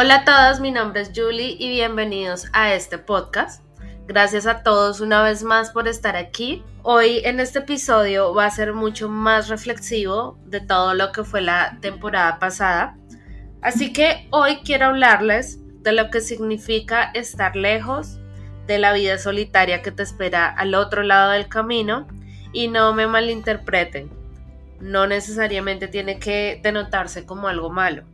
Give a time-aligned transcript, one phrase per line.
[0.00, 3.64] Hola a todos, mi nombre es Julie y bienvenidos a este podcast.
[4.06, 6.62] Gracias a todos una vez más por estar aquí.
[6.84, 11.40] Hoy en este episodio va a ser mucho más reflexivo de todo lo que fue
[11.40, 12.96] la temporada pasada.
[13.60, 18.20] Así que hoy quiero hablarles de lo que significa estar lejos
[18.68, 22.06] de la vida solitaria que te espera al otro lado del camino
[22.52, 24.12] y no me malinterpreten.
[24.78, 28.04] No necesariamente tiene que denotarse como algo malo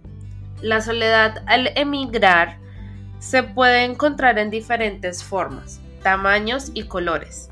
[0.64, 2.56] la soledad al emigrar
[3.18, 7.50] se puede encontrar en diferentes formas, tamaños y colores.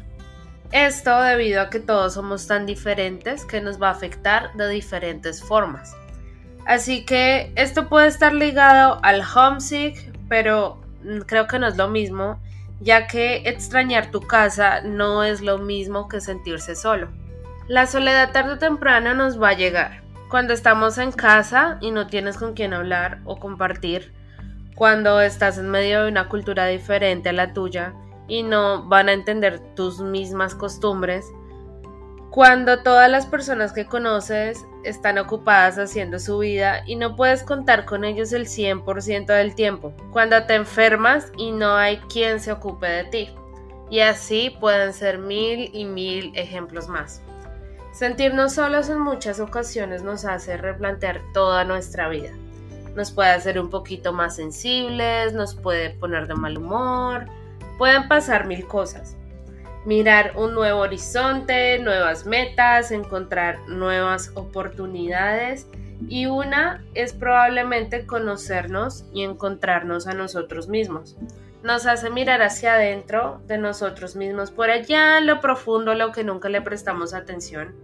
[0.72, 5.44] Esto debido a que todos somos tan diferentes que nos va a afectar de diferentes
[5.44, 5.94] formas.
[6.64, 10.80] Así que esto puede estar ligado al homesick, pero
[11.26, 12.40] creo que no es lo mismo,
[12.80, 17.08] ya que extrañar tu casa no es lo mismo que sentirse solo.
[17.68, 20.01] La soledad tarde o temprano nos va a llegar,
[20.32, 24.14] cuando estamos en casa y no tienes con quién hablar o compartir,
[24.74, 27.92] cuando estás en medio de una cultura diferente a la tuya
[28.28, 31.26] y no van a entender tus mismas costumbres,
[32.30, 37.84] cuando todas las personas que conoces están ocupadas haciendo su vida y no puedes contar
[37.84, 42.86] con ellos el 100% del tiempo, cuando te enfermas y no hay quien se ocupe
[42.86, 43.30] de ti.
[43.90, 47.20] Y así pueden ser mil y mil ejemplos más.
[47.92, 52.30] Sentirnos solos en muchas ocasiones nos hace replantear toda nuestra vida.
[52.96, 57.26] Nos puede hacer un poquito más sensibles, nos puede poner de mal humor,
[57.76, 59.14] pueden pasar mil cosas.
[59.84, 65.66] Mirar un nuevo horizonte, nuevas metas, encontrar nuevas oportunidades
[66.08, 71.16] y una es probablemente conocernos y encontrarnos a nosotros mismos.
[71.62, 76.48] Nos hace mirar hacia adentro de nosotros mismos, por allá lo profundo, lo que nunca
[76.48, 77.74] le prestamos atención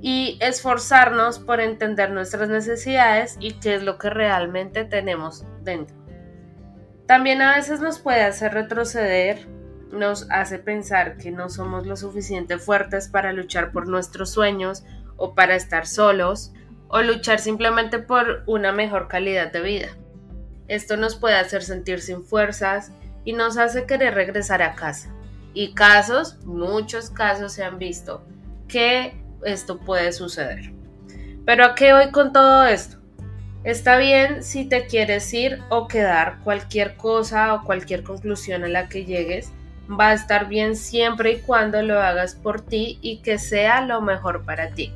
[0.00, 5.96] y esforzarnos por entender nuestras necesidades y qué es lo que realmente tenemos dentro.
[7.06, 9.46] También a veces nos puede hacer retroceder,
[9.90, 14.84] nos hace pensar que no somos lo suficiente fuertes para luchar por nuestros sueños
[15.16, 16.52] o para estar solos
[16.88, 19.88] o luchar simplemente por una mejor calidad de vida.
[20.68, 22.92] Esto nos puede hacer sentir sin fuerzas
[23.24, 25.10] y nos hace querer regresar a casa.
[25.54, 28.24] Y casos, muchos casos se han visto
[28.68, 30.72] que esto puede suceder.
[31.44, 32.98] Pero ¿a qué voy con todo esto?
[33.64, 38.88] Está bien si te quieres ir o quedar, cualquier cosa o cualquier conclusión a la
[38.88, 39.50] que llegues
[39.88, 44.00] va a estar bien siempre y cuando lo hagas por ti y que sea lo
[44.00, 44.92] mejor para ti.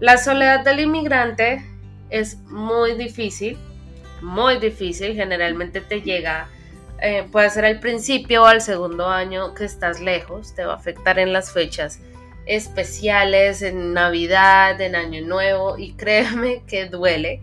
[0.00, 1.64] La soledad del inmigrante
[2.08, 3.58] es muy difícil,
[4.22, 6.48] muy difícil, generalmente te llega,
[7.00, 10.76] eh, puede ser al principio o al segundo año que estás lejos, te va a
[10.76, 12.00] afectar en las fechas
[12.46, 17.40] especiales en Navidad, en Año Nuevo y créeme que duele,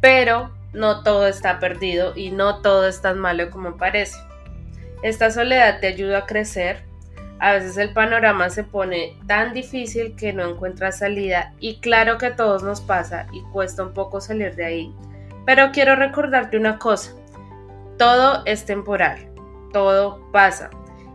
[0.00, 4.16] pero no todo está perdido y no todo es tan malo como parece.
[5.02, 6.82] Esta soledad te ayuda a crecer.
[7.40, 12.26] A veces el panorama se pone tan difícil que no encuentras salida y claro que
[12.26, 14.94] a todos nos pasa y cuesta un poco salir de ahí.
[15.48, 17.12] Pero quiero recordarte una cosa.
[17.96, 19.30] Todo es temporal.
[19.72, 20.68] Todo pasa.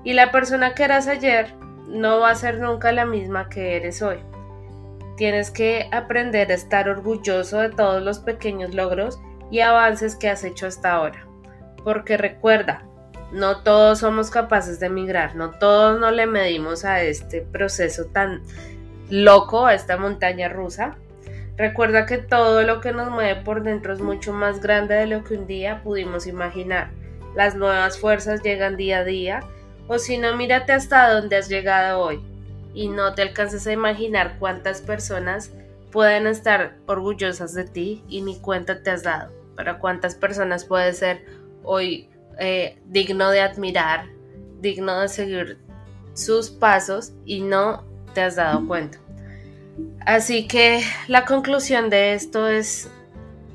[0.04, 1.54] Y la persona que eras ayer
[1.88, 4.18] no va a ser nunca la misma que eres hoy.
[5.18, 9.20] Tienes que aprender a estar orgulloso de todos los pequeños logros
[9.52, 11.28] y avances que has hecho hasta ahora.
[11.84, 12.88] Porque recuerda,
[13.32, 18.42] no todos somos capaces de emigrar, no todos no le medimos a este proceso tan
[19.12, 20.98] loco, a esta montaña rusa.
[21.58, 25.24] Recuerda que todo lo que nos mueve por dentro es mucho más grande de lo
[25.24, 26.90] que un día pudimos imaginar.
[27.36, 29.42] Las nuevas fuerzas llegan día a día
[29.88, 32.22] o si no, mírate hasta dónde has llegado hoy
[32.74, 35.52] y no te alcances a imaginar cuántas personas
[35.92, 39.32] pueden estar orgullosas de ti y ni cuenta te has dado.
[39.56, 41.24] Para cuántas personas puede ser
[41.64, 42.10] hoy
[42.40, 44.06] eh, digno de admirar,
[44.60, 45.60] digno de seguir
[46.16, 47.84] sus pasos y no
[48.16, 48.98] te has dado cuenta.
[50.06, 52.90] Así que la conclusión de esto es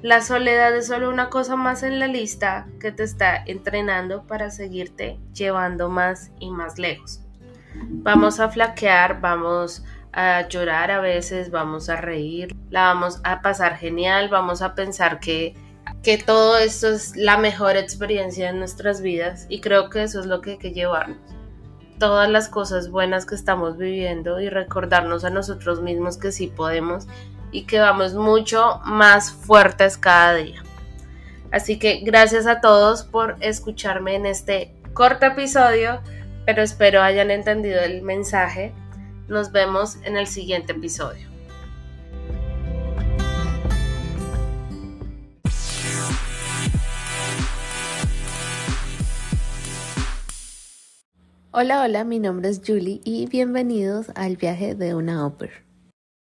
[0.00, 4.50] la soledad es solo una cosa más en la lista que te está entrenando para
[4.50, 7.20] seguirte llevando más y más lejos.
[7.74, 13.76] Vamos a flaquear, vamos a llorar a veces, vamos a reír, la vamos a pasar
[13.76, 15.54] genial, vamos a pensar que,
[16.02, 20.26] que todo esto es la mejor experiencia en nuestras vidas y creo que eso es
[20.26, 21.37] lo que hay que llevarnos.
[21.98, 27.06] Todas las cosas buenas que estamos viviendo y recordarnos a nosotros mismos que sí podemos
[27.50, 30.62] y que vamos mucho más fuertes cada día.
[31.50, 36.00] Así que gracias a todos por escucharme en este corto episodio,
[36.44, 38.72] pero espero hayan entendido el mensaje.
[39.28, 41.37] Nos vemos en el siguiente episodio.
[51.60, 55.67] Hola, hola, mi nombre es Julie y bienvenidos al viaje de una ópera.